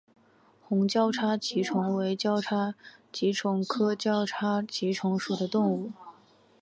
[0.63, 2.73] 红交叉棘虫为交叉
[3.11, 5.91] 棘虫科交叉棘虫属的动物。